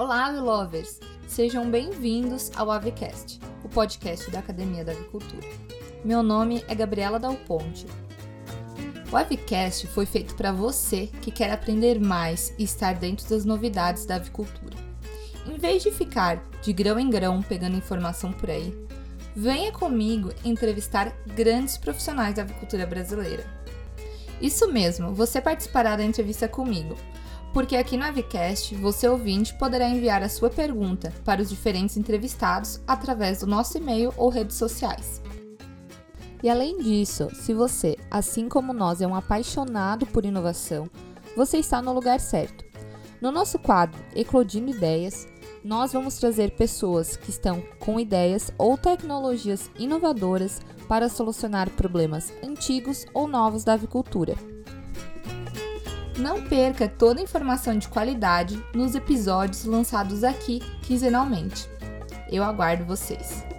[0.00, 0.98] Olá, lovers!
[1.28, 5.46] Sejam bem-vindos ao Avicast, o podcast da Academia da Avicultura.
[6.02, 7.86] Meu nome é Gabriela Dal Ponte.
[9.12, 14.06] O Avicast foi feito para você que quer aprender mais e estar dentro das novidades
[14.06, 14.74] da avicultura.
[15.46, 18.74] Em vez de ficar de grão em grão pegando informação por aí,
[19.36, 23.44] venha comigo entrevistar grandes profissionais da avicultura brasileira.
[24.40, 26.96] Isso mesmo, você participará da entrevista comigo,
[27.52, 32.80] porque aqui no Avicast você ouvinte poderá enviar a sua pergunta para os diferentes entrevistados
[32.86, 35.20] através do nosso e-mail ou redes sociais.
[36.42, 40.88] E além disso, se você, assim como nós, é um apaixonado por inovação,
[41.36, 42.64] você está no lugar certo.
[43.20, 45.28] No nosso quadro Eclodindo Ideias,
[45.62, 53.04] nós vamos trazer pessoas que estão com ideias ou tecnologias inovadoras para solucionar problemas antigos
[53.12, 54.34] ou novos da avicultura.
[56.20, 61.66] Não perca toda a informação de qualidade nos episódios lançados aqui quinzenalmente.
[62.30, 63.49] Eu aguardo vocês!